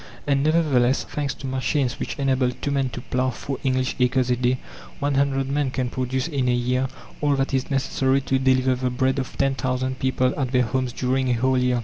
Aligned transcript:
And 0.25 0.41
nevertheless, 0.43 1.03
thanks 1.03 1.35
to 1.35 1.45
machines 1.45 1.99
which 1.99 2.15
enable 2.17 2.49
2 2.49 2.71
men 2.71 2.89
to 2.89 3.01
plough 3.01 3.29
4 3.29 3.59
English 3.63 3.95
acres 3.99 4.31
a 4.31 4.35
day, 4.35 4.57
100 4.97 5.47
men 5.47 5.69
can 5.69 5.91
produce 5.91 6.27
in 6.27 6.49
a 6.49 6.55
year 6.55 6.87
all 7.21 7.35
that 7.35 7.53
is 7.53 7.69
necessary 7.69 8.19
to 8.21 8.39
deliver 8.39 8.73
the 8.73 8.89
bread 8.89 9.19
of 9.19 9.37
10,000 9.37 9.99
people 9.99 10.33
at 10.39 10.51
their 10.53 10.63
homes 10.63 10.91
during 10.91 11.29
a 11.29 11.33
whole 11.33 11.55
year. 11.55 11.79